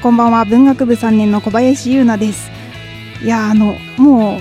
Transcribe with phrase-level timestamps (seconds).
[0.00, 0.46] んこんばんは。
[0.46, 2.50] 文学部3年の小林優奈です。
[3.22, 4.40] いやあのもう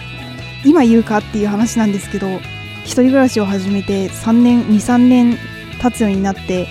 [0.65, 2.27] 今言うかっていう話なんですけど
[2.85, 5.37] 一人暮らしを始めて3年23年
[5.81, 6.67] 経つようになって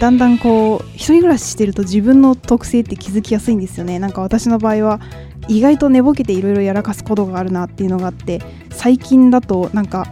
[0.00, 3.98] だんだんこう一人暮らししてると自分の特性って気づきやすいんですよね。
[3.98, 5.00] なんか私の場合は
[5.48, 10.06] 意外と寝ぼけていろいろやらかすことがあるなっていうのがあって最近だとなんか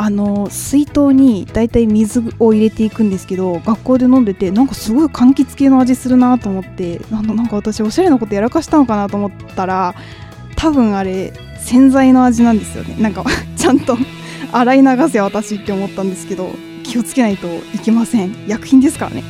[0.00, 9.96] あの水筒にだいたい水を入れていくんですけど学校で飲んでてなんかすごい柑橘系の味するなと思ってなんか私おしゃれなことやらかしたのかなと思ったら
[10.54, 12.96] 多分あれ洗剤の味なんですよね。
[13.02, 13.24] なんか
[13.56, 13.98] ちゃんと
[14.52, 16.48] 洗い流せ私って思ったんですけど
[16.84, 18.36] 気をつけないといけません。
[18.46, 19.24] 薬品ですからね。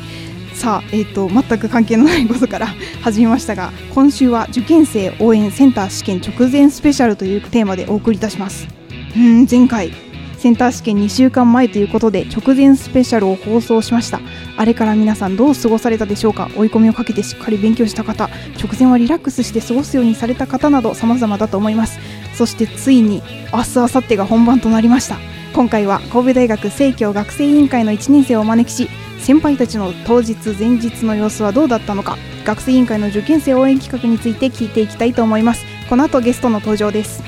[0.52, 2.66] さあ、えーと、全く関係のないことから
[3.00, 8.68] 始めましたが今週は受験生応援センター試験直前スペシャルというテーマでお送りいたします。
[9.16, 10.07] うん前回
[10.38, 14.20] センター試験2週間前ということで直前スペシャルを放送しました。
[14.56, 16.48] あれから皆さんどう過ごされたでしょうか？
[16.56, 18.30] 追い込みをかけてしっかり勉強した方。
[18.56, 21.98] 直前はリラックスして過ごすようにされた方など様々だと思います。
[22.34, 23.20] そしてついに
[23.52, 25.16] 明日明後日が本番となりました。
[25.54, 35.64] 今回は神戸大学生協学生委員会の1年生をお招きし先輩たちの当日前日の様子はどうだったのか学生委員会の受験生応援企画について聞いていきたいと思います。
[35.88, 37.22] この後ゲストの登場です。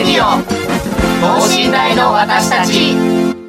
[0.00, 0.42] レディオ
[1.20, 3.39] 等身大の私たち。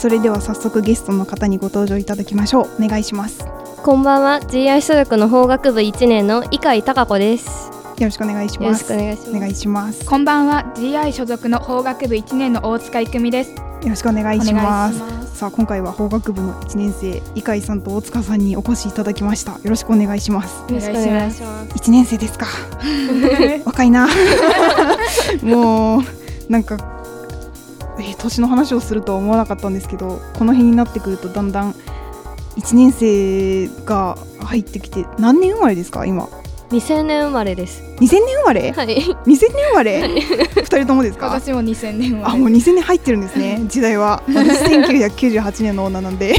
[0.00, 2.84] それでは早速ゲストの方にご登場いただきましょう。
[2.84, 3.44] お願いします。
[3.82, 4.40] こんばんは。
[4.40, 7.70] GI 所属の法学部1年の井海貴子です。
[7.98, 8.92] よろしくお願いします。
[8.92, 9.30] お願いします。
[9.30, 10.04] お願いします。
[10.06, 10.72] こんばんは。
[10.76, 13.50] GI 所属の法学部1年の大塚育美です。
[13.50, 15.36] よろしくお願いします。
[15.38, 19.52] さあ今回は法学部の1年生井海さんと大塚さんにお越しいただきました。
[19.52, 20.60] よろしくお願いします。
[20.70, 21.74] よろしくお願いします。
[21.78, 22.46] 1年生ですか。
[23.64, 24.08] 若いな。
[25.42, 26.02] もう
[26.50, 26.99] なんかえー、
[28.20, 31.72] 年の話をするとは思わなかったんですけどこの辺になってくるとだんだん
[32.56, 36.28] 1年生が入ってきて何年生まれですか今
[36.70, 39.38] 2000年生まれです2000年生まれはい2000年
[39.70, 46.34] 生まれ、はい、2人ともですか私も2000年生まれあもう2000年入ってるんですね時代は私1998年の女なんで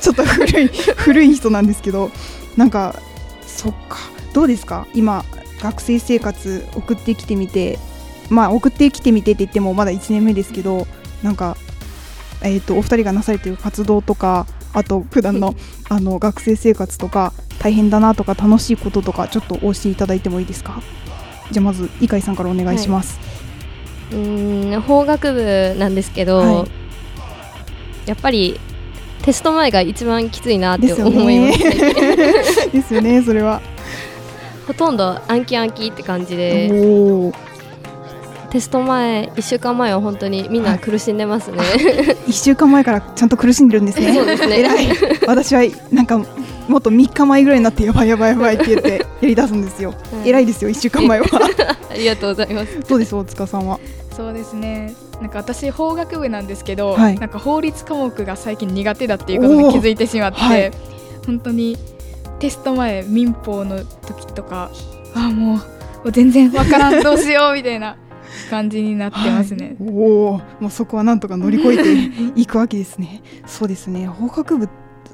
[0.00, 2.10] ちょっと古い古い人なんですけど
[2.56, 2.94] なんか
[3.42, 3.98] そっか
[4.32, 5.24] どうですか今
[5.60, 7.78] 学生生活送ってきてみて
[8.30, 10.86] まあ、送ってきてみてって言ってもまだ1年目ですけど
[11.22, 11.56] なんか、
[12.42, 15.54] えーと、お二人がなされている活動とかあと普段の
[15.88, 20.82] あの学生生活とか大変だなとか楽しいこととかちょっと教えていただいてもいいですか？
[21.50, 23.18] じゃあまず井海さんからお願いします、
[24.10, 28.60] はい、うん法学部なんですけど、はい、やっぱり
[29.22, 31.58] テスト前が一番きついなって思います、
[32.70, 33.60] ですよねそれは。
[34.66, 36.68] ほとんど暗記暗記って感じで
[38.50, 41.68] テスト前1週間前は本当にみんな苦しんでますね、はい、
[42.28, 44.12] 1週間前からちゃんと苦しんでるんですね。
[44.14, 44.60] そうですね。
[44.60, 44.88] 偉い。
[45.26, 45.62] 私は
[45.92, 51.26] なんかもっと3日前ぐらいになってやばいやばいやばいって言って やり出すんですよ、はい、偉いですよ1週間前は。
[51.90, 52.80] ありがとうございます。
[52.88, 53.78] どうです大塚さんは？
[54.16, 54.94] そうですね。
[55.20, 60.70] なんか私法学部なんですけど、はい、なんか法律科目が最近苦手だっていうことに気づいてしまって、はい、
[61.26, 61.76] 本当に
[62.38, 64.70] テスト前民法の時とか
[65.14, 65.60] あも
[66.04, 67.96] う全然わからんどうしようみたいな
[68.50, 69.76] 感じになってますね。
[69.80, 71.92] はい、おお、もうそこはなんとか乗り越えて
[72.40, 73.22] いくわけですね。
[73.46, 74.06] そうですね。
[74.06, 74.68] 法学部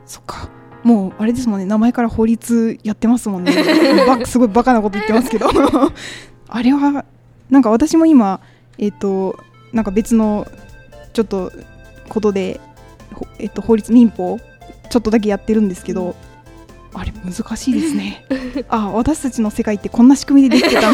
[0.06, 0.48] そっか
[0.82, 3.52] もうあれですもんね名前から法律やってますもんね
[4.26, 5.48] すごいバカなこと言ってますけど
[6.46, 7.06] あれは
[7.48, 8.40] なんか私も今
[8.76, 9.38] えっ、ー、と
[9.72, 10.46] なんか別の
[11.14, 11.50] ちょっと
[12.08, 12.60] ことで、
[13.38, 14.38] えっ、ー、と、法律民法
[14.90, 16.14] ちょっとだけやってるんですけど、
[16.94, 18.24] あれ難しいですね。
[18.68, 20.90] あ私たちの世界ってこんな仕組みでできてた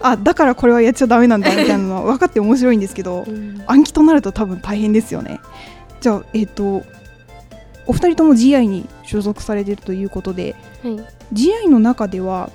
[0.10, 5.40] あだからこれはやっちゃだめなんだみたいなのは分かって面白いんですけど、うん、暗記となると多分大変ですよね。
[6.00, 6.82] じゃあえっ、ー、と
[7.86, 10.96] お二人とも GI に所属されてるということで、はい、
[11.32, 12.50] GI の中では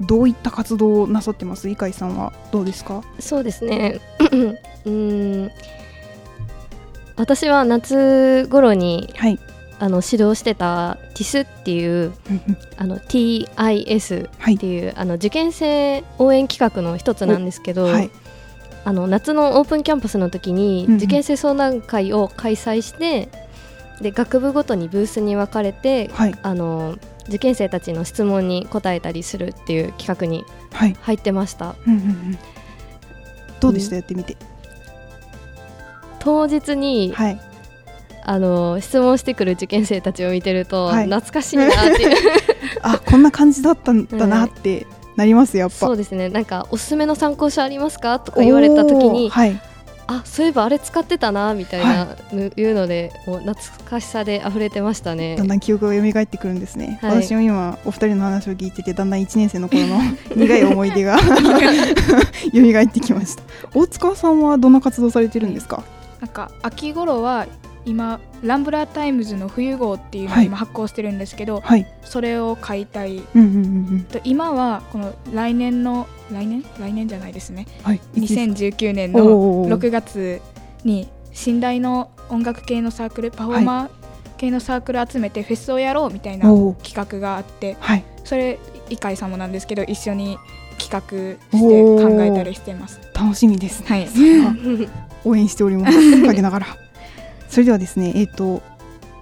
[0.00, 1.68] どういった活動をなさってます？
[1.68, 3.02] 井海さんはどうですか？
[3.20, 4.00] そうですね。
[4.86, 5.50] うん。
[7.16, 9.38] 私は夏頃に、はい、
[9.82, 12.12] あの指導してた TIS っていう
[12.76, 18.10] あの TIS っていう、はい、あの受験生応援企画の一つなんですけど、はい、
[18.84, 23.28] あの夏のオープンキャンパスの時に受験生相談会を開催して、
[24.00, 26.96] で学部ごとにブースに分かれて、はい、あの
[27.26, 30.44] 受験生たちの質問に答えたりするっていう企画に
[31.00, 32.38] 入ってました、はいうんうんうん、
[33.58, 34.36] どうでした、やってみて。
[36.20, 37.40] 当日に、はい、
[38.24, 42.16] あの質問してくる受験生たちを見てると、はい、懐かしいなっていう。
[42.82, 44.86] あこんな感じだったんだなって
[45.16, 45.74] なりますやっぱ。
[45.76, 46.28] そうですね。
[46.28, 49.60] なんかおすすめの参考書ありますかとか言われた時に、はい、
[50.06, 53.56] あそういえばあれ使ってたなみたいな、はい、いうのでもう懐
[53.88, 55.36] かしさで溢れてましたね。
[55.36, 60.00] だんだん記憶が蘇ってくるんですね、はい、私も今お二人の話を聞いててだんだん1年生の頃の
[60.36, 63.42] 苦い思い出が 蘇ってきました。
[63.74, 65.82] 大塚さんはどんな活動されてるんですか？
[66.20, 67.46] なんか秋頃は
[67.84, 76.64] 今ランブラータイムズの冬号っていうのを今発行してるんですけど、はい、それを買いたい、うんうんうんうん、と今はこの来年の来年？
[76.78, 80.40] 来年じゃないですね、はい、2019年の6月
[80.84, 83.90] に信頼の音楽系のサークルパフォーマー
[84.36, 86.46] 系のサークル集めてフェスをやろうみたいな
[86.82, 88.58] 企画があって、はい、それ
[88.90, 90.38] 伊海さんもなんですけど一緒に
[90.78, 93.00] 企画して考えたりしてます。
[93.14, 94.08] 楽しみです、ね、はい。
[95.24, 96.26] 応援しております。
[96.26, 96.66] 陰ながら
[97.52, 98.62] それではですねえっ、ー、と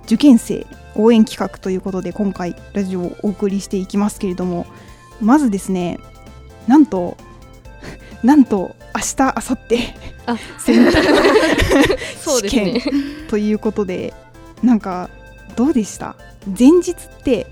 [0.04, 4.66] 受験生応援企画ということで今回ラジオをお送りしていきますけれども
[5.20, 5.98] まずですね
[6.68, 7.16] なんと
[8.22, 9.94] なんと明日明後日
[10.26, 12.80] あセンター試験
[13.28, 14.14] ということで
[14.62, 15.10] なんか
[15.56, 16.14] どうでした？
[16.46, 16.94] 前日っ
[17.24, 17.46] て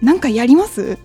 [0.00, 0.98] なんかやります？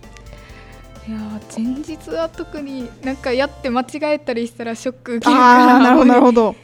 [1.08, 1.18] いや
[1.56, 6.54] 前日は特になんかやって間違えたりしたらショック受けるからなるほどなるほど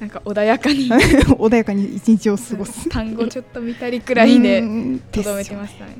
[0.00, 0.88] なんか穏やかに。
[0.88, 2.88] 穏やかに一日を過ごす。
[2.88, 4.62] 単語ちょっと見たりくらいで
[5.12, 5.96] とどめてましたね。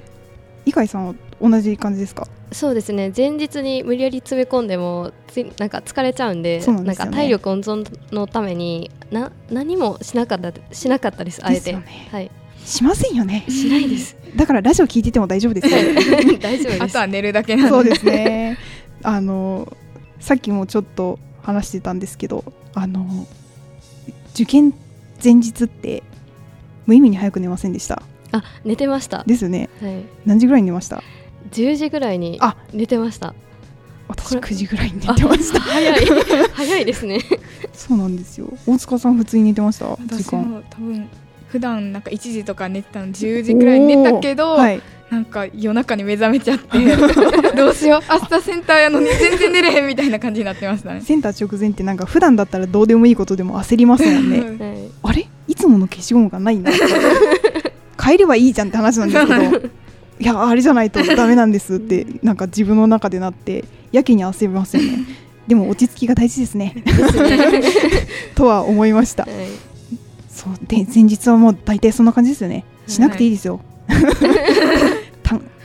[0.65, 2.27] 井海さんは同じ感じですか？
[2.53, 3.13] そうですね。
[3.15, 12.31] 前日に無理やり詰め込んでもつなんか疲れちゃうんでなん、ね,、か体力温存のためにな何もしなかったしなかったですあえて、ね、はい。
[12.65, 13.45] しませんよね。
[13.49, 14.17] しないです。
[14.35, 15.77] だからラジオ聞いてても大丈夫ですよ。
[16.41, 16.83] 大丈夫です。
[16.83, 18.57] あとは寝るだけなんそうですね。
[19.03, 19.77] あの
[20.21, 22.45] さっきもちょっと話してたんですけど
[22.75, 23.27] あの
[24.35, 24.75] 受験
[25.23, 26.03] 前日って
[26.87, 28.03] 無意味に早く寝ませんでした。
[28.33, 29.25] あ寝てました。
[29.27, 31.03] ですよね、はい、何時ぐらいに寝ました
[31.51, 32.57] ？10時ぐらいにあ。
[32.73, 33.35] 寝てました。
[34.09, 35.61] 私9時ぐらいに寝てました。
[35.61, 36.07] 早い。
[36.53, 37.21] 早いですね。
[37.73, 38.53] そうなんですよ。
[38.67, 39.87] 大塚さん普通に寝てました？
[39.87, 41.09] 私も多分
[41.49, 44.81] 普段なんか1時とか寝てたの10時くらいに寝たけど、はい、
[45.11, 46.79] なんか夜中に目覚めちゃって
[47.57, 51.01] どうしよう明日センターやのに全然寝れへんみたいな感じになってましたね。
[51.01, 54.41] センター直前ってなんか普段だったらどうでもいいことでも焦りますもんね、
[55.03, 55.29] はい、あれ？
[55.49, 56.71] いつもの消しゴムがないな
[58.03, 59.43] 変えればいいじゃんって話なんですけど
[60.21, 64.99] いやあれじゃないとダメなんですってなんか自分の中でなってやけに焦りますよね。
[65.49, 66.85] でも落ち着きが大事ですね。
[68.37, 69.33] とは思いました、はい。
[70.29, 72.65] そうで前日はもう大体そんな感じですよね。
[72.87, 73.95] しなくていいですよ、た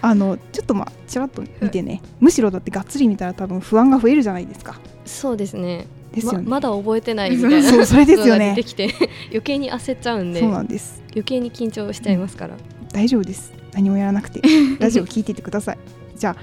[0.05, 4.79] あのちょっとまあちらっと見てね、むしろだってがっつり見たら多分不安が増えるじゃないですか。
[5.03, 5.88] そうですね。
[6.13, 7.63] ですよね、ままだ覚えてないみたいな。
[7.67, 8.53] そうそれですよね。
[8.55, 8.93] できて
[9.29, 11.01] 余計に焦っちゃうんでそうなんです。
[11.09, 13.51] 余計に緊張しちゃいますから、うん、大丈夫です。
[13.74, 14.41] 何もやらなくて。
[14.79, 15.77] ラジオ聞いててください。
[16.15, 16.35] じゃあ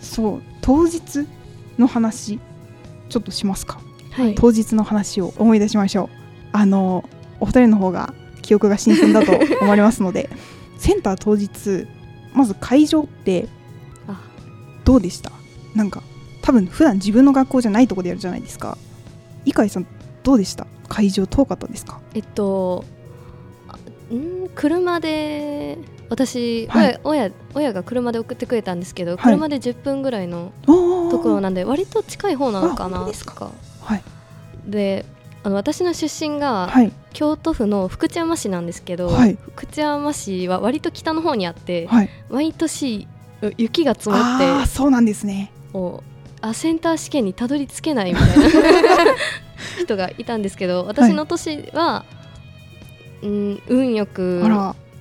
[0.00, 1.26] そう当日
[1.78, 2.38] の話
[3.10, 3.80] ちょっとしますか、
[4.12, 6.08] はい、当日の話を思い出しましょう。
[6.52, 7.04] あの
[7.38, 10.30] お二人の方が記憶が新鮮だと思われますので。
[10.78, 11.86] センター当日
[12.34, 13.48] まず会場って
[14.84, 15.32] どうでした？
[15.74, 16.02] なんか
[16.42, 18.76] 多分普段自分の学校じゃないとこでやるじゃないですか。
[19.46, 19.86] 井海さん
[20.22, 20.66] どうでした？
[20.88, 22.00] 会場遠かったですか？
[22.14, 22.84] えっと
[24.12, 25.78] ん車で
[26.10, 33.50] 私、はい、親親が車で送ってくれたんですけど、はい、車で10分ぐらいのところなんで割と近い方なのかなとか、
[33.80, 34.02] はい、
[34.66, 35.06] で
[35.44, 36.72] あの私の出身が
[37.12, 43.06] 京都府の福知山市なんですけど、はい、福知山市は割と北の方にあって、はい、毎年
[43.58, 45.52] 雪が積もってあそうなんですね。
[46.40, 48.48] あセンター試験にたどり着けないみたいな
[49.82, 52.04] 人がいたんですけど私の年は、は
[53.22, 54.42] い、うん、運よく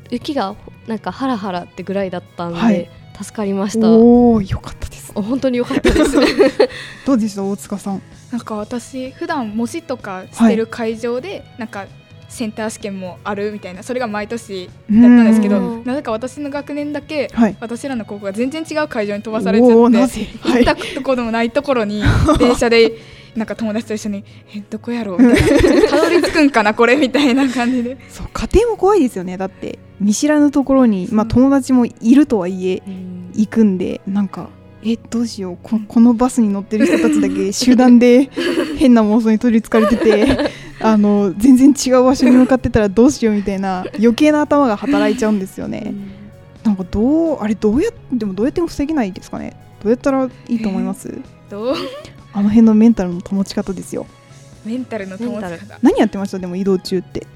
[0.09, 0.55] 雪が
[0.87, 2.89] なんかハラハラってぐらいだったんで、
[3.21, 3.89] 助かりました。
[3.89, 4.89] おおよかった
[5.21, 6.17] 本当によかったです。
[7.05, 8.01] どうでした大塚さん？
[8.31, 11.85] なんか私普段模試とかしてる会場で、はい、なんか
[12.29, 22.01] センター試験もあるみたいなそれが毎年だったんですけどなぜか私の学年だけ、はい、私らの高校が全然違う会場に飛ばされちゃって、行ったところもないところに
[22.39, 22.97] 電車で
[23.35, 24.23] なんか友達と一緒に
[24.55, 25.21] えどこやろう？
[25.21, 25.89] みたいな。
[25.89, 26.95] たどり着くんかなこれ？
[26.95, 27.97] みたいな感じで。
[28.09, 29.37] そう家庭も怖いですよね。
[29.37, 32.81] だって見知らぬところに、まあ、友達もいるとはいえ
[33.35, 34.49] 行くんでなんか
[34.85, 35.57] えどうしよう。
[35.61, 38.29] ここのバスに乗ってる人たちだけ集団で
[38.77, 40.37] 変な妄想に取りつかれてて
[40.81, 45.93] あの全然違う場所に向かってたらどうしようみたいな余計な頭が働いちゃうんですよね。
[46.63, 49.53] なんかどうあれどうやでもどうやっても防げないですかね。
[49.83, 51.13] どうやったらいいと思います、
[51.49, 51.75] どう
[52.31, 54.05] あの辺のメンタルの保ち方ですよ。
[54.65, 55.77] メンタルの保ち方。
[55.81, 56.39] 何やってました？
[56.39, 57.27] でも移動中って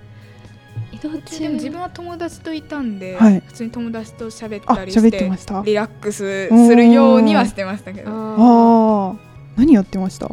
[0.97, 1.53] 移動中でも。
[1.55, 5.61] 自分は友達といたんで、はい、普通に友達と喋ったりしてました？
[5.65, 8.09] リラックスするようにはしてましたけど。
[8.11, 9.15] ああ
[9.55, 10.29] 何やってました？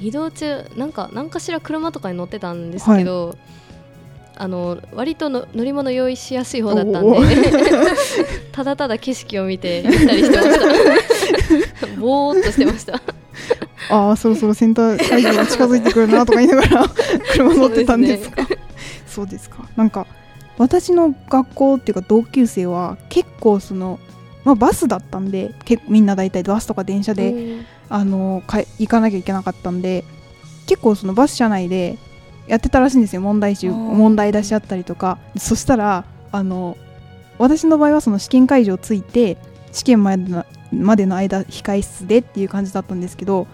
[0.00, 3.36] 移動中なんか何かしら車とかに乗ってたんですけど、はい、
[4.36, 7.16] あの割との乗り物用意しやすい方だったんで
[8.52, 10.58] ただただ景色を見て行ったりしてまし
[11.86, 11.86] た。
[12.00, 13.00] ぼーっとしてました。
[13.88, 16.84] ああそろそろセンター会場が近づいてくるなとか言いながら
[17.32, 18.45] 車乗ってたんですか？
[19.16, 19.66] そうですか。
[19.76, 20.06] なんか
[20.58, 23.98] 私の学校っていうか同級生は結構その、
[24.44, 30.04] まあ、バスだったんで結みんな大体バスとか電車で、あのか行かなきゃいけなかったんで
[30.66, 31.98] 結構そのバス車内で
[32.46, 33.22] やってたらしいんですよ。
[33.22, 35.18] 問題集問題出し合ったりとか。
[35.38, 36.76] そしたらあの
[37.38, 39.38] 私の場合はその試験会場ついて
[39.72, 43.46] 試験前のまでの間控室でっていう感じだったんですけど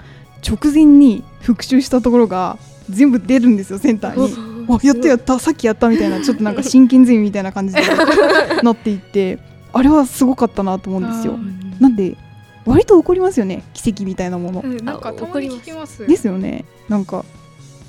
[0.45, 2.59] 直前に復習したところが
[2.91, 4.52] 全部出るんですよセンターに。
[4.77, 7.83] あやったやったさっきやったみたいなちょっとなんか真剣ゼミみたいな感じで
[8.63, 9.39] なっていって
[9.73, 11.39] あれはすごかったなと思うんですよ。
[11.81, 12.17] なんで
[12.65, 14.61] 割と起こりますよね奇跡みたいなもの。
[14.61, 16.65] うん、なんかたまに聞きますですよね。
[16.89, 17.25] なんか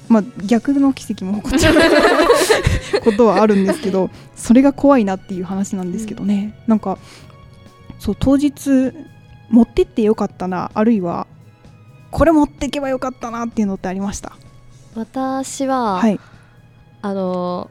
[0.09, 1.75] まあ逆の奇跡も起こっちゃう
[3.03, 6.97] ことはあるんですけどそれが怖いなっていう話なんですけどね、うん、なんか
[7.99, 8.91] そう当日
[9.49, 11.27] 持ってってよかったなあるいは
[12.11, 14.33] これ持っていけばよかったなっていうのってありました？
[14.95, 16.19] 私は、はい、
[17.03, 17.69] あの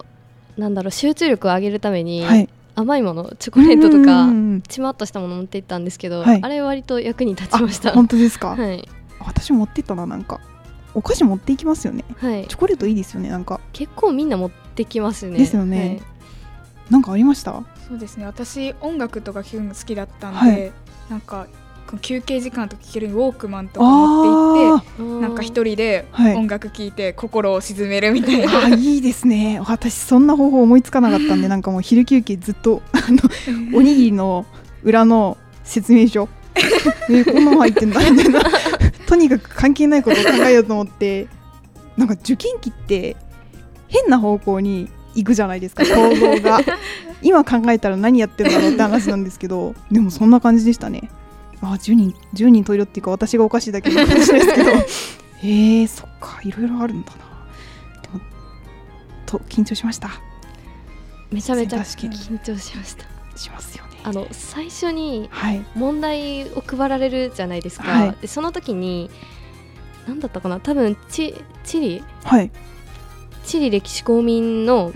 [0.57, 4.29] なんだろう集中力を上げるために、はい、甘いものチョコレートとか
[4.69, 7.93] ちまっとしたもの持っていったんですけど、はい、あれ割と役に立ちました。
[7.93, 10.39] 本当ですか、はい、私持ってったななんか。
[10.95, 13.61] お菓子持っていきますよね、はい、チョコレートいいですよねなんか。
[13.73, 15.39] 結構みんな持ってきますね。
[15.39, 16.03] ですよね、はい、
[16.91, 17.65] なんかありました？
[17.89, 18.27] そうですね。
[18.27, 20.73] 私音楽とか聴くの好きだったんで、はい、
[21.09, 21.47] なんか
[21.99, 29.61] 休憩時間と聴けるウォークマンとか持っていってなんか一人で音楽聴いて心を鎮めるみたいな、はい、あいいですね。
[29.61, 33.19] 私そんな方法思いつかなかったんで なんかもう昼休憩ずっと あの
[33.77, 34.47] おにぎりの
[34.83, 36.29] 裏の説明書。
[37.09, 38.11] えこんなの入ってんだ。
[38.11, 38.43] みたいな
[39.07, 41.29] とにかく関係ないことを考えようと思って
[41.97, 43.17] なんか受験期って
[43.89, 46.61] 変な方向に行くじゃないですか行動が。
[47.23, 51.09] 今考えたら何やってるんだろうって話なんですけどでもそんな感じでしたね
[51.63, 54.71] あ10人10人トイレっていうか私がおかしいだけの話ですけど。
[55.43, 57.17] へ えそっかいろいろあるんだな。
[58.03, 58.21] でも
[59.27, 60.11] と緊張しました。
[61.31, 63.05] めちゃめちゃ緊張しました。
[63.37, 63.99] しますよね。
[64.05, 65.31] あの最初に
[65.75, 69.11] 問題を配られるじゃないですか、はい、でその時に
[70.07, 70.61] 何だったかな。
[70.61, 72.51] 多分地地理、はい、
[73.45, 74.93] 地理歴史公民の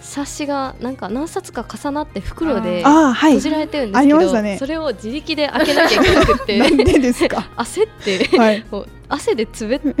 [0.00, 6.58] 冊子がなんか何冊か重なって袋で閉じられてるんですけど、ね、それを自力で開けなきゃいけなくて。
[6.58, 7.48] なんでですか？
[7.56, 8.64] 焦って、はい、
[9.08, 9.94] 汗でつべ つべっ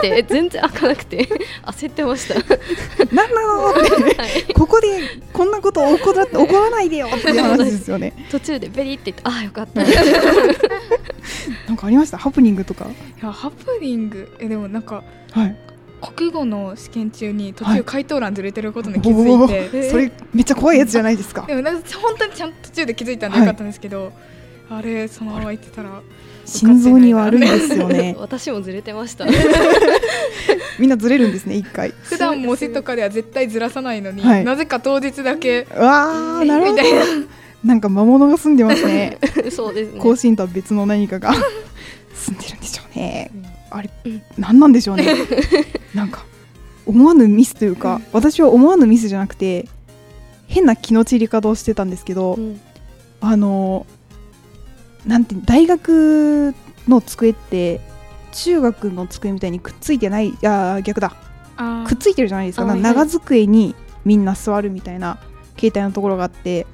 [0.00, 1.28] て全然開かなくて。
[1.66, 2.34] 焦ってました。
[3.12, 3.80] 何なのって、
[4.16, 4.86] はい、ここで
[5.32, 8.12] こんなこと起こら起こらないでよっていう話ですよね。
[8.30, 9.82] 途中でベリって言ってああよかった。
[11.66, 12.18] なんかありました？
[12.18, 12.84] ハプニングとか？
[12.86, 12.88] い
[13.24, 14.28] やハプニング。
[14.38, 15.02] えでもなんか、
[15.32, 15.56] はい、
[16.00, 21.46] 国語の試験中に途中回答欄ずれてることに気づいて、はい、それめっちゃ怖いやつじゃないですか。
[21.46, 24.12] でもなんか本当にちゃんと途中で気づいたんでよかったんですけど、はい、
[24.70, 26.02] あれそのまま言ってたら
[26.46, 28.16] 心臓に悪いですよね。
[28.18, 29.26] 私もずれてました。
[30.78, 31.92] みんなずれるんですね一回。
[32.02, 36.82] 普段模試とかでは絶対ずらさないのに、はい、なぜか当日だけわあなるほど。
[37.64, 37.74] な。
[37.74, 39.18] んか魔物が住んでますね。
[39.50, 40.00] そうですね。
[40.00, 41.34] 更新とは別の何かが
[42.14, 45.14] 住んでるんでしょうね、うんあれ、うん、何なんでしょうね。
[45.94, 46.24] なんか
[46.86, 49.68] 思わぬミスというか、私は思わぬミスじゃなくて
[50.46, 52.60] 変な気の散り方をしてたんですけど、うん、
[53.20, 53.86] あの
[55.06, 56.54] なんて大学
[56.88, 57.80] の机って
[58.32, 61.14] 中学の机みたいにくっついてないいや逆だ。
[61.86, 62.74] くっついてるじゃないですか。
[62.74, 63.74] 長机に
[64.04, 65.18] みんな座るみたいな
[65.58, 66.66] 携帯のところがあって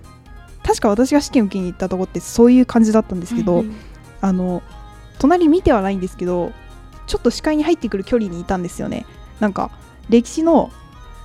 [0.63, 3.77] 確か私が試験受けに行ったとこってそういう感じだったんですけど、うんうん、
[4.21, 4.63] あの
[5.19, 6.53] 隣見てはないんですけど
[7.07, 9.07] ちょっと視界に入ってくる距離にいたんですよね。
[9.41, 9.71] なんか
[10.09, 10.71] 歴史の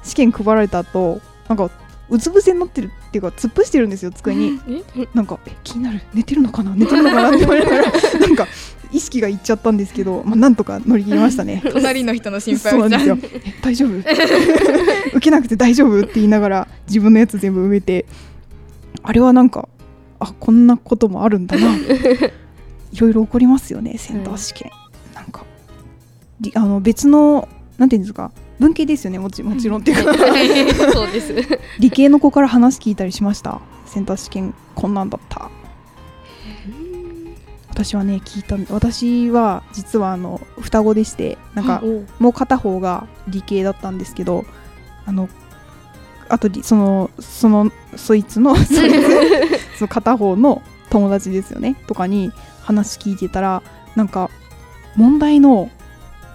[0.04, 1.70] 試験配られた後なんか
[2.10, 4.60] うつ伏せになってるっていうか突っ伏してるんですよ机に。
[5.14, 6.02] なんかえ気になる。
[6.14, 6.76] 寝てるのかな？
[6.76, 7.36] 寝てるのかな？
[7.36, 7.84] って思いながら
[8.20, 8.48] なんか
[8.92, 11.62] 意識がいっちゃったんですけど、まあ、なんとか乗り切りましたね。
[11.72, 13.18] 隣の人の心配そうなんですよ。
[13.62, 13.98] 大丈夫？
[13.98, 18.06] 受けなくて大丈夫って言いながら自分のやつ全部埋めて
[19.04, 19.70] あれはなんか
[20.20, 21.76] あこんなこともあるんだな。
[22.94, 24.70] いろいろ起こりますよねセンター試験、
[26.56, 28.32] あの別のなんていうんですか？
[28.60, 30.14] 文系ですよねもちもちろんっていうか。
[30.94, 31.34] そうです。
[31.80, 33.60] 理系の子から話聞いたりしました？
[33.86, 35.50] センター試験こんなんだった。
[37.70, 41.82] 私はね聞いた私は実はあの双子でしてなんか
[42.20, 44.46] もう片方が理系だったんですけど
[45.06, 45.30] あの
[46.30, 48.74] あとそのそのそいつの そ
[49.82, 51.76] の片方の友達ですよね？
[51.88, 52.32] とかに
[52.62, 53.64] 話聞いてたら
[53.96, 54.30] なんか
[54.96, 55.70] 問題の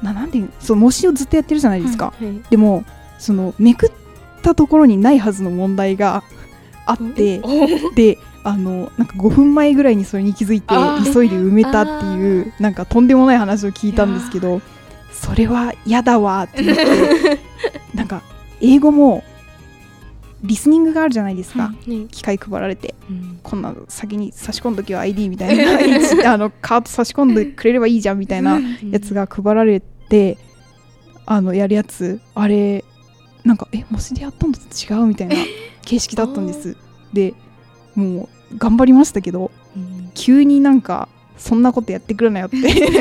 [0.02, 2.84] ななんていうそう模試をずっとやってるじゃないですか、はいはい、でも
[3.18, 3.90] そのめくっ
[4.42, 6.22] たところにないはずの問題が
[6.86, 7.42] あって
[7.94, 10.74] であのなんか5分前ぐらいにそれに気づいて
[11.12, 14.60] 急いで埋めたっていうなんかとんでもない話を聞いたんですけど
[15.10, 17.40] それは嫌だわって言って
[17.94, 18.22] なんか
[18.60, 19.24] 英語も
[20.46, 25.64] リスニングがあるじゃないですか、うんね、機械配られて、うん、こんな先に差し込んどきは ID みたいな。
[26.32, 28.60] あのカード差し込んでくれればいいじゃんみたいな
[28.90, 30.38] やつが配られて、
[31.26, 32.20] あのやるやつ。
[32.34, 32.84] あれ
[33.44, 35.36] なんかえ模試でやったのと違うみたいな
[35.84, 36.76] 形式だったんです。
[37.12, 37.34] で
[37.94, 42.56] もう頑張りましたけど、うん、急になんかそんなことやってくるなよって。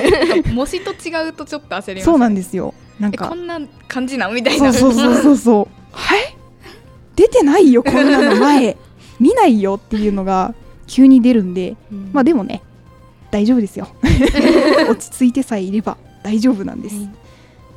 [0.54, 2.74] 模試と違うとちょっと焦ります、ね、そうなんですよ。
[3.00, 3.30] なんか。
[3.30, 4.74] こんな感じなみたいな。
[4.74, 5.68] そうそうそうそうそう。
[5.92, 6.35] はい
[7.16, 8.78] 出てないよこんなの前。
[9.20, 10.54] 見ないよっていうのが
[10.88, 12.62] 急に出るんで、うん、まあでもね
[13.32, 13.88] 大丈夫ですよ。
[14.90, 17.16] 落ち着いてさえいれば大丈夫なんです、うん、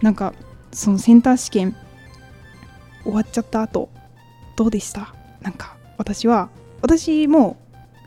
[0.03, 0.33] なんか
[0.73, 1.77] そのセンター試験
[3.05, 3.89] 終わっちゃった後
[4.57, 5.15] どうでした？
[5.41, 6.49] なんか私は
[6.83, 7.57] 私も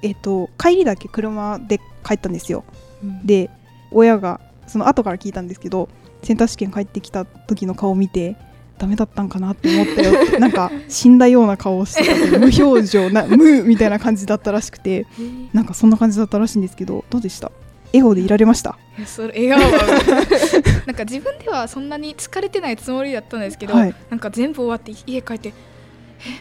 [0.01, 2.63] えっ、ー、と帰りだけ車で帰ったんですよ、
[3.03, 3.49] うん、で
[3.91, 5.89] 親がその後から聞いたんですけど
[6.23, 8.35] センター試験帰ってきた時の顔を見て
[8.81, 15.05] ダメだったんかなって思ったよって なんか死んだような顔をしてた無表情な無みたいな感じだったらしくて
[15.53, 17.51] なんかそんな感じだったらしいんですけどどうでした？
[17.93, 18.77] 笑顔でいられました？
[19.05, 20.25] それ笑顔は。
[20.87, 25.53] なんか自分ではそんなに疲れてないつもりだったんですけど、はい、なんか全部終わって家帰ってえ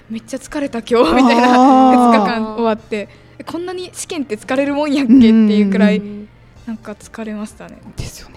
[0.08, 3.08] めっちゃ疲れた今日みたいな2日間終わって
[3.46, 6.00] こんなに試験って疲れるもんやっけっていうくらい
[6.66, 7.78] なんか疲れましたね。
[7.96, 8.29] ですよね。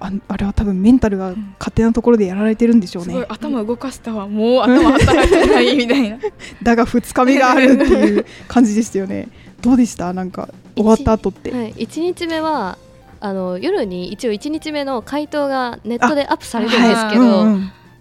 [0.00, 6.18] ああれは多分メンタルが勝手なところでやられてるんでしょうね、うん、頭動かしたわもう頭働いてないみたいな。
[6.62, 9.28] だが2日目があるっていう感じでしたよね。
[9.60, 10.12] どうでした？
[10.12, 12.78] なんか終わった後って、はい、1日目は
[13.20, 17.46] あの夜に一応1日目の回答がネットでアップされるんですけど、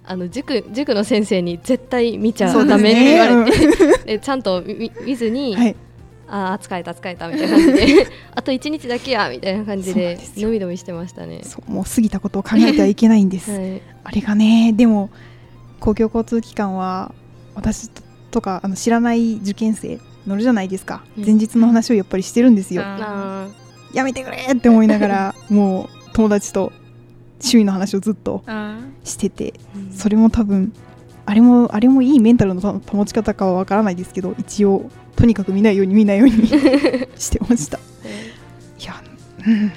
[0.06, 5.76] あの塾塾の先生に絶対見ちゃダメって言われて、ね、でちゃんと見ずに、はい、
[6.30, 8.08] ああ疲れた疲れたみたいな感じで。
[8.36, 11.42] あと1日だけやみたいな感じでのみのみしてましたね。
[11.68, 15.10] もう過ぎたことを考えてはいけないんです、はい、あれがねでも
[15.80, 17.14] 公共交通機関は
[17.56, 17.90] 私
[18.32, 22.84] とかあの知らない受験生乗るじゃないですか、うん、前日の話をやっぱりしてるんですよ。
[23.94, 26.72] やめてくれって思いながら もう友達と
[27.40, 28.44] 周囲の話をずっと
[29.04, 29.54] してて
[29.92, 30.74] それも多分
[31.26, 36.48] あれもあれもいいメンタルの保ち方かはわからないですけど一応とにかく見ないように見ないように
[37.18, 37.80] してました。
[38.80, 39.02] いや、
[39.46, 39.72] うん、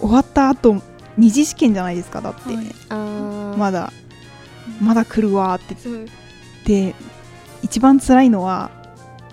[0.00, 0.82] 終わった後
[1.16, 3.92] 二次試験じゃないですかだって、はい、まだ。
[4.80, 5.76] まだ来るわって。
[6.64, 6.94] で
[7.62, 8.70] 一番辛いのは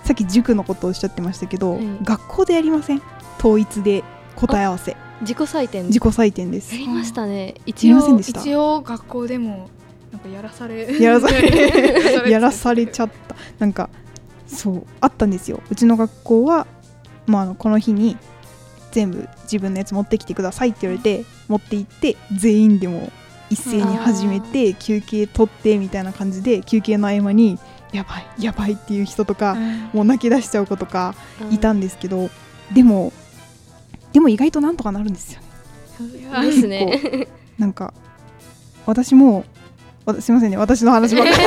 [0.04, 3.02] さっき塾のことをおっしゃってましたけど、はい、学校でやりません？
[3.40, 4.04] 統一で
[4.36, 4.96] 答え合わせ。
[5.22, 5.86] 自己採点。
[5.86, 6.74] 自己採点です。
[6.76, 7.56] やりましたね。
[7.66, 9.70] 一応一応学校でも
[10.12, 13.36] なんかやらされやらされ やらされちゃった。
[13.60, 13.90] なんか
[14.48, 15.62] そうあったんですよ。
[15.70, 16.68] うちの学校は、
[17.26, 18.18] まあ、あのこの日に
[18.92, 23.12] 全部自分のやつ持ってきてくださいって言われて持って行って全員でも
[23.50, 27.60] 一斉に始めて休憩取ってみたいな感じで休憩の合間に
[27.94, 29.56] やばいやばいっていう人とか、
[29.94, 31.16] もう泣き出しちゃう子とか
[31.52, 32.30] いたんですけど、
[32.74, 33.14] でも
[34.12, 35.42] でも意外となんとかなるんですよ
[36.02, 36.46] ね。
[36.46, 37.28] ですね。
[37.58, 37.94] なんか
[38.86, 39.46] 私も
[40.20, 41.38] すみませんね私の話ばっかり。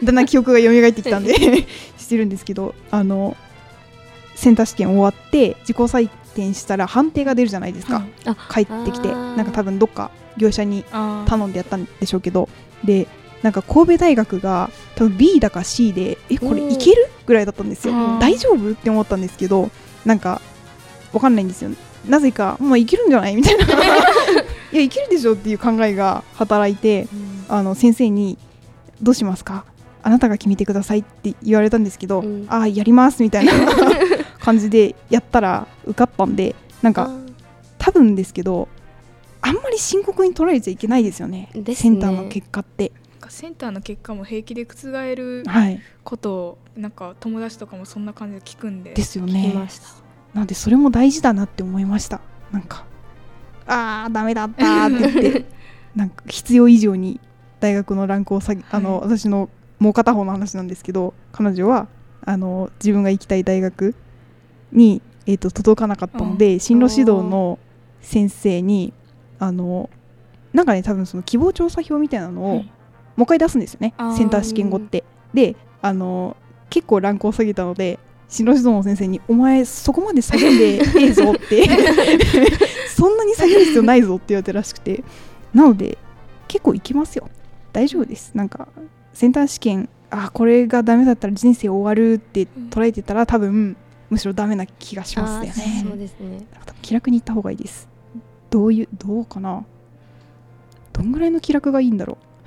[0.04, 1.34] だんだん記憶が蘇ってきたんで
[2.06, 3.36] してるんですけどあの
[4.34, 10.84] センター試験終わって自己採点したら判定が出るじゃないですか、うん、帰ってきてなんか多分どっか業者に
[11.26, 12.48] 頼んでやったんでしょうけど。
[12.84, 13.06] で
[13.42, 17.08] なんか神戸大学が多分 B だか C でえこれいける？
[17.26, 17.94] ぐらいだったんですよ。
[18.18, 18.70] 大丈夫？
[18.72, 19.70] って思ったんですけど
[20.04, 20.40] なんか
[21.12, 21.70] わかんないんですよ。
[22.08, 23.36] なぜかまあいけるんじゃない？
[23.36, 23.64] みたいな。
[24.72, 27.08] いやいけるでしょっていう考えが働いて、
[27.48, 28.36] あの先生に
[29.02, 29.64] どうしますか？
[30.06, 33.52] あなたが決めてくださいって言われたんですけど、うん、ああやりますみたいな
[34.38, 37.10] 感じでやったら受かったんでなんか
[37.76, 38.68] 多分ですけど
[39.40, 42.92] あんまり深刻に捉えちゃいけないですよね、ね、センターの結果って。
[43.28, 45.44] センターの結果も平気で覆る
[46.04, 49.52] ことを、はい、なんか友達とかもそんな感じで聞くんでですよね。
[50.32, 52.20] なんでそれも大事だなって思いました
[52.52, 52.84] なんか。
[53.66, 55.44] ああダメだったって言って
[55.96, 57.18] なんか必要以上に
[57.58, 61.88] 大学のランクを下げ、はい、あの私のもう片方の話なんですけど彼女は
[62.24, 63.94] あの自分が行きたい大学
[64.72, 67.58] に、えーと、届かなかったので、進路指導の
[68.00, 68.92] 先生に
[69.38, 69.88] あの
[70.52, 72.64] なんかね多分その希望調査票みたいなのを、
[73.14, 75.04] もう一回出すんですよねセンター試験後って。
[75.32, 76.36] であの
[76.68, 81.64] 結構ランクを下げたので進路指導の先生に「お前そこまで下げんで ええぞ」って。
[82.96, 85.04] そんなに下げる必要ないぞって言われたらしくて。
[85.54, 85.96] なので
[86.48, 87.28] 結構いきますよ。
[87.72, 88.32] 大丈夫です。
[88.34, 88.68] なんか
[89.16, 93.74] センター試験あこれがダメだったら人生終わるって捉えてたら多分
[94.10, 95.84] むしろダメな気がしますよね。
[95.88, 96.46] そうですね。
[96.82, 97.88] 気楽に行った方がいいです。
[98.50, 99.64] どういうどうかな。
[100.92, 102.18] どんぐらいの気楽がいいんだろ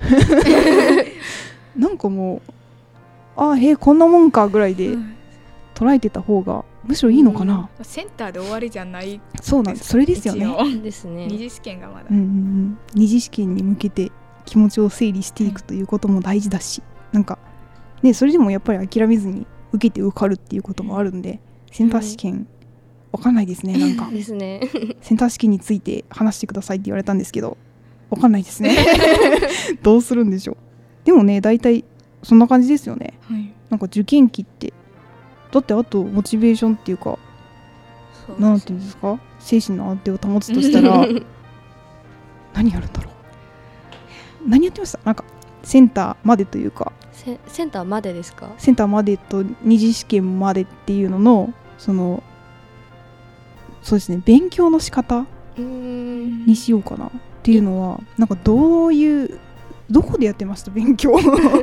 [1.76, 2.40] なんかもう
[3.36, 4.96] あへえこんなもんかぐらいで
[5.74, 7.68] 捉えてた方がむしろいいのかな。
[7.80, 9.88] うん、センターで終わりじゃないそうなんです。
[9.88, 10.46] それですよね。
[10.80, 11.26] ですね。
[11.26, 12.06] 二次試験がまだ。
[12.08, 14.12] うんうん、二次試験に向けて
[14.44, 17.38] 気持ちを整理していくということも大事だし、うん、なんか
[18.02, 21.40] ねそれでもやっぱり諦めずに受けて受かるっていうこともあるんで。
[21.72, 22.48] センター試験、
[23.12, 24.10] わかんないですねなんか。
[24.10, 24.60] ですね。
[25.00, 27.56] センター試験について話してくださいって言われたんですけど
[28.08, 28.76] わかんないですね。
[29.84, 30.56] どうするんでしょう。
[31.04, 31.84] でもね大体
[32.24, 34.72] そんな感じですよね、はい、なんか受験期って
[35.52, 37.18] だってあとモチベーションっていうか
[38.38, 39.20] なんていうんですか？
[39.38, 41.06] 精神の安定を保つとしたら
[42.52, 43.09] 何やるんだろう
[44.46, 45.00] 何やってました？
[45.04, 45.24] なんか
[45.62, 46.92] センターまでというか。
[47.12, 48.50] センターまでですか？
[48.58, 52.22] センターまでと二次試験までっていうののその
[53.82, 55.26] そうですね勉強の仕方
[55.56, 57.10] にしようかなっ
[57.42, 59.38] ていうのはなんかどういう
[59.90, 60.70] どこでやってました？
[60.70, 61.14] 勉強。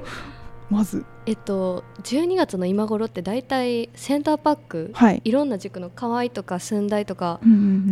[0.70, 1.06] まず。
[1.26, 7.40] えっと12月の今頃って大体センターパック、はい、いろんな塾の河合とか寸大とか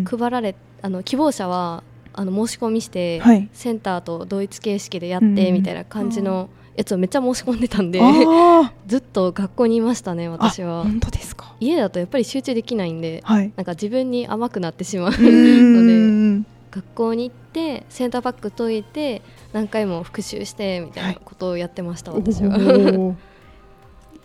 [0.09, 0.77] 配られ、うんうん。
[0.77, 1.83] うん、あの希望者は
[2.15, 8.01] あの申し込みして、はい、センターと同一形式でやってみたいな感じのやつをめっちゃ申し込んでたんで
[8.87, 10.83] ずっと学校にいましたね私は。
[10.83, 11.53] 本当ですか？
[11.59, 19.21] 家だとやっぱり集中できないんで、はい、なんか自分に甘くなってしまうので学校に行ってセンターバック解いて
[19.53, 23.15] 何回も復習してみたいなことをやってました、はい、私は。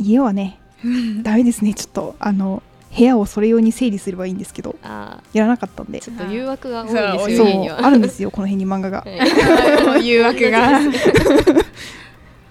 [0.01, 0.59] 家はね
[1.23, 1.75] ダメですね。
[1.75, 2.63] ちょっとあの
[2.97, 6.01] 部屋をそれ用に整理すればいいんですけどやらなかったんで。
[6.01, 9.05] ちょっと誘惑が多いですよそうあるんですよこの辺に漫画が。
[10.03, 10.81] 誘惑が。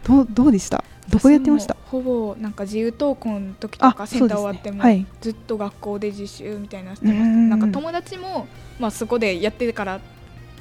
[0.08, 0.84] どうどうでした？
[1.08, 1.76] どこやってました？
[1.86, 7.26] ほぼなんか自由登校の時とかセンター終わっても、ねはい、ずっと学校で実習みたいなしてました。
[7.26, 8.48] なんか友達も、
[8.80, 10.00] まあ、そこでやってから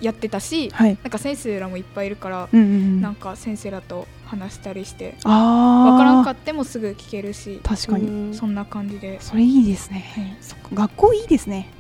[0.00, 8.34] やってたし、はい、なんか先生らもいっぱいいるから、うんうん、なんか先生らと話したりして分からんかってもすぐ聞けるし確かに。
[8.34, 9.18] そんな感じで。
[9.20, 11.70] それいいですね、はい、学校いいですね。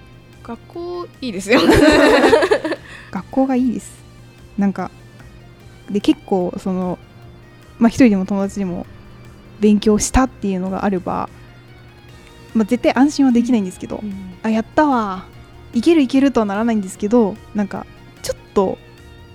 [0.42, 1.60] 学校いいですよ。
[3.12, 3.98] 学校がいいです。
[4.56, 4.90] なんか
[5.90, 6.98] で結構その
[7.78, 8.86] まあ、一人でも友達でも
[9.60, 11.28] 勉強したっていうのがあれば、
[12.54, 15.26] まあ、絶対安心はできないんですけど、うん、あやったわ。
[15.74, 17.86] いけるいけるとはならないんですけどなんか
[18.22, 18.78] ちょっと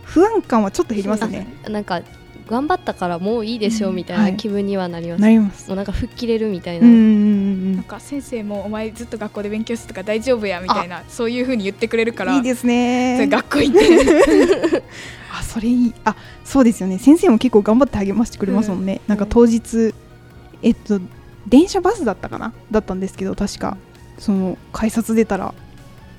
[0.04, 1.48] 不安感はちょっと減りますね。
[1.70, 2.02] なんか
[2.48, 5.68] 頑張ったからもういいでしょうみたいな気分にはなります、なります。
[5.68, 6.88] もうなんか吹っ切れるみたいな。
[6.88, 13.28] なんか先生もお前ずっと学校で勉強するとか大丈夫やみたいなそういうふうに言ってくれるからいいですね。
[13.28, 14.84] 学校行って。
[15.32, 15.94] あそれいい。
[16.04, 17.00] あそうですよね。
[17.00, 19.94] 先生も結構頑張って励ましてくれますもんね、うん、なんか当日
[20.62, 21.00] えっと
[21.48, 22.54] 電車バスだったかな？
[22.72, 23.78] だったんですけど確か。
[24.20, 25.54] その改札出たら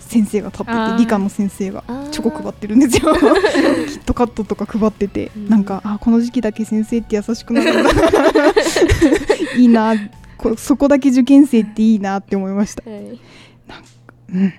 [0.06, 3.14] 先生が立ってて理科の先生がチョコ配ってるんですよ。
[3.16, 7.90] キットカットとか配ってて、うん、なんかあこの時期だけ先生って優しくなるんだ。
[9.58, 9.94] いいな
[10.36, 13.86] こそこだけ受験生っていいなって思いました、はい、なんか
[14.32, 14.52] うん。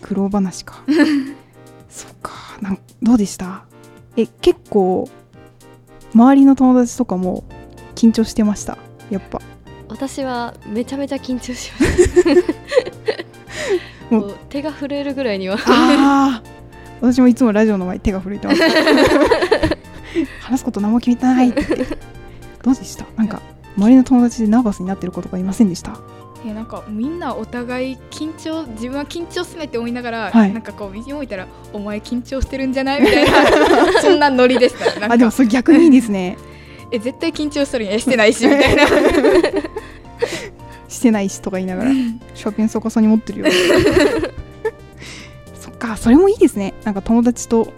[0.00, 0.82] 苦労話か。
[1.90, 2.32] そっか。
[2.60, 3.64] なんどうでした？
[4.16, 5.08] え結構
[6.14, 7.44] 周りの友達とかも
[7.94, 8.78] 緊張してました？
[9.10, 9.40] やっぱ。
[9.88, 12.30] 私はめちゃめちゃ緊張しました
[14.10, 15.56] もう手が震えるぐらいには。
[15.66, 16.42] ああ
[17.00, 18.60] 私もいつもラジオの前手が震えてます。
[20.42, 21.62] 話すこと何も決めてないって。
[22.62, 23.04] どうでした？
[23.16, 23.40] なんか
[23.76, 25.98] 周りの友達でナーバスになってる子とかいませんでした？
[26.46, 33.00] えなんかみんなお互い緊張自分は緊張すねって思いながら、はい、なんかこう右向いたらお前緊張してるんじゃない？
[33.02, 33.32] みたいな
[34.02, 36.36] そんなノリでしたあでもそれ逆にいいですね。
[36.90, 37.98] え絶対緊張するんや。
[37.98, 38.84] してないしみたいな
[40.98, 41.92] してないしとか言いながら
[42.34, 43.46] ショーペンそこそに持ってるよ。
[45.58, 46.74] そっかそれもいいですね。
[46.84, 47.72] なんか友達と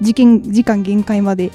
[0.00, 1.52] 事件時間限界まで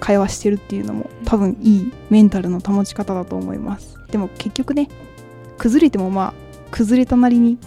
[0.00, 3.98] 会話してるっていうのも多分いいメンタルの保ち方だと思います。
[4.10, 4.88] でも結局ね
[5.58, 6.34] 崩れてもまあ
[6.70, 7.58] 崩れたなりに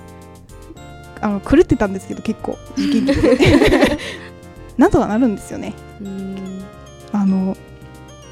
[1.21, 3.97] あの狂ってたんですけど結構受験期で
[4.77, 5.73] なんとかなるんですよね。
[7.12, 7.56] あの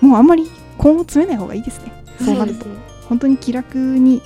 [0.01, 0.49] もうあんまり
[0.83, 1.91] 根を詰めない方がいいですね。
[2.23, 2.75] そうなると、ね、
[3.07, 4.21] 本当に気楽に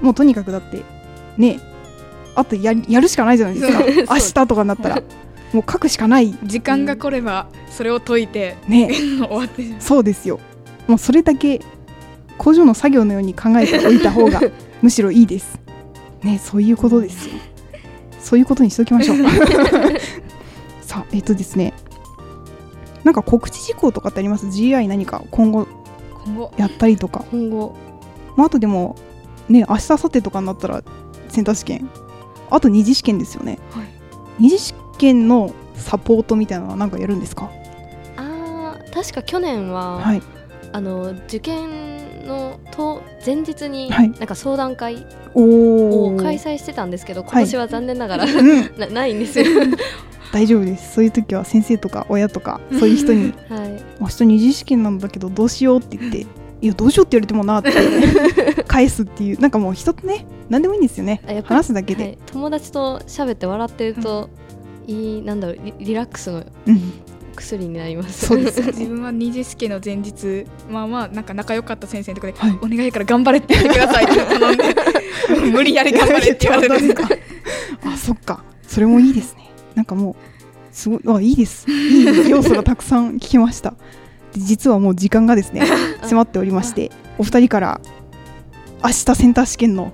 [0.00, 0.82] もうとにかくだって
[1.36, 1.60] ね
[2.34, 3.84] あとややるしかないじゃないですか。
[4.14, 5.02] 明日とかになったら
[5.52, 6.36] もう書くしかない。
[6.44, 8.90] 時間が来ればそれを解いてね。
[9.18, 10.38] 終わってそうですよ。
[10.86, 11.60] もうそれだけ
[12.36, 14.40] 工場の作業のように考えておいた方が
[14.82, 15.58] むしろいいです。
[16.22, 17.34] ねそういうことですよ。
[18.20, 19.16] そういうことにしておきましょう。
[20.82, 21.74] さあえっ、とですね
[23.02, 25.66] なんか告知事項とかってあります？GI 何か今後
[26.24, 26.52] 今後。
[26.56, 27.24] やったりとか。
[27.30, 27.74] 今後
[28.38, 28.94] まあ、あとでも
[29.48, 30.82] ね明日明後日とかになったら
[31.28, 31.90] センター試験。
[32.50, 33.86] あと二次試験ですよね、はい、
[34.38, 37.50] 二次試験のサポートみたいなのは何かやるんですか？
[38.16, 40.22] あ確か去年は、はい、
[40.72, 48.34] あの受験のと前日になんか相談会を開催してたんですけど、今年は残念ながら、はい、
[48.80, 49.44] なないんですよ。
[50.32, 50.94] 大丈夫です。
[50.94, 56.26] そういう時は先生とか親とかそういう人に 「はい、明日二次試験なんだけどどうしよう」って言って
[56.60, 57.72] 「いやどうしようって言われてもな」って
[58.64, 61.20] 返すっていうなんかもう人とね何でもいいんですよね。
[61.44, 64.30] 話すだけで、はい、友達と喋って笑ってると、
[64.88, 66.44] うん、いいなんだろうリリラックスの
[67.36, 68.60] 薬になります、そうです。
[68.78, 74.64] 自分は二次試験の前日まあまあなんか仲良かった先生のところで、はい、お願いから頑張れって言ってくださいって頼んで
[75.52, 76.96] 無理やり頑張れって言われて。
[77.84, 78.42] あそっか。
[78.66, 79.50] それもいいですね。
[79.74, 80.16] なんかもう
[80.72, 81.70] すごいあいいです。
[81.70, 83.74] いい要素がたくさん聞きました
[84.38, 85.62] 実はもう時間がですね
[86.02, 87.80] 迫っておりましてお二人から
[88.82, 89.92] 明日センター試験の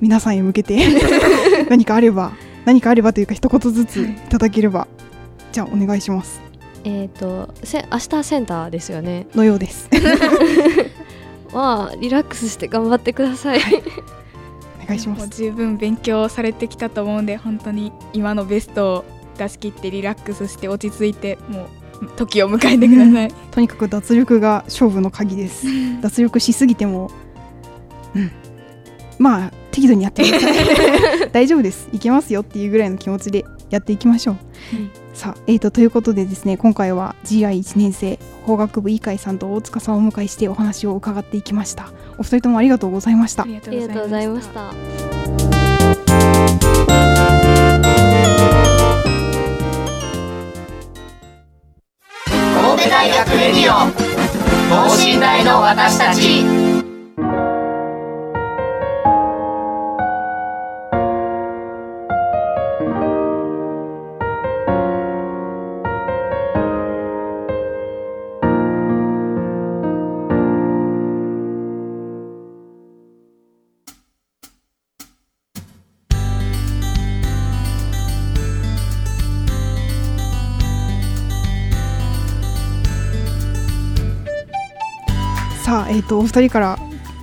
[0.00, 0.78] 皆さんへ向けて
[1.70, 2.32] 何かあれば
[2.64, 4.08] 何かあればというか一言ずつい。
[4.28, 4.86] ただければ
[5.52, 6.40] じゃあお願いします。
[6.84, 9.26] えっ、ー、とせ明日センターですよね。
[9.34, 9.88] のようです。
[11.52, 13.60] まあリラックスして頑張ってください。
[14.84, 15.28] お願いします。
[15.28, 19.04] 十分勉強されてきたと思うんで本当に今のベストを
[19.38, 21.66] 出し切ってリラックスして落ち着いてもう
[22.16, 25.66] 時を迎えてください、うん、とにかく脱力が勝負の鍵です。
[26.00, 27.10] 脱力しすぎても
[28.14, 28.30] うん。
[29.18, 31.30] まあ適度にやってください。
[31.32, 31.88] 大丈夫です。
[31.92, 34.36] いけますよっていうぐらいの気持ちでやっていきましょう、
[34.74, 41.92] うん、さあ、えーと、ということでですね今回は GI1 年生法学部医会さんと大塚さんをお迎えしてお話を伺っていきました。
[42.16, 43.42] お二人ともありがとうございました。
[43.42, 45.07] ありがとうございました
[53.08, 53.90] 大学レディオ。
[54.68, 56.77] 等身大の私たち。
[86.08, 86.78] と、お二人から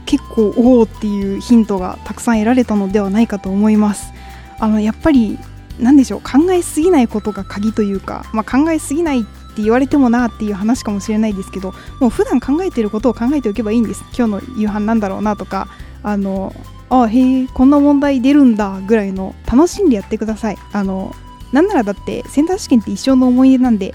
[0.06, 4.14] 結構おおっていうヒントがたくさん得られたのではないかと思います。
[4.60, 5.38] あのやっぱり
[5.80, 9.24] 何でしょう考えすぎないことが鍵というか、まあ、考えすぎないっ
[9.56, 14.04] て言われてもなっていう話かもしれないですけどもう普段考えてることを考えておけばいいんです。
[14.18, 15.68] 今日の夕飯なんだろうなとか
[16.04, 16.54] あの
[16.90, 20.58] あへえこんな問題出るんだぐらいの楽しんでやってください。
[20.72, 21.14] あの
[21.52, 23.94] なんならだってセンター試験って一生の思い出なんで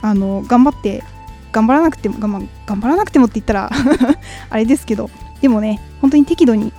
[0.00, 1.02] あの頑張って
[1.54, 3.70] 頑張らなくても頑張らなくてもって言ったら
[4.50, 5.08] あれですけど
[5.40, 6.72] でもね本当に適度に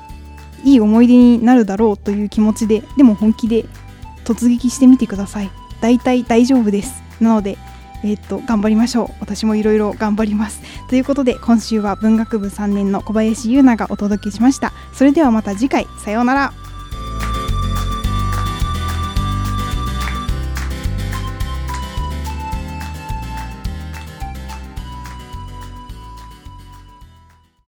[0.65, 3.65] いい思い出になるだろうという気持ちででも本気で
[4.25, 5.51] 突撃してみてください。
[5.79, 7.03] 大体大丈夫です。
[7.21, 7.57] なので
[8.03, 9.15] えー、っと頑張りましょう。
[9.19, 10.61] 私もいろいろ頑張ります。
[10.89, 14.73] ということで今週は文学部3年の小林優奈がお届けしました。
[14.93, 15.87] それではまた次回。
[16.03, 16.64] さようなら。